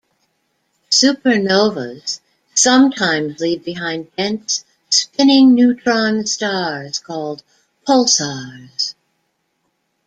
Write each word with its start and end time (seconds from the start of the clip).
Supernovas 0.89 2.21
sometimes 2.55 3.39
leave 3.39 3.63
behind 3.63 4.07
dense 4.17 4.65
spinning 4.89 5.53
neutron 5.53 6.25
stars 6.25 6.97
called 6.97 7.43
pulsars. 7.87 8.95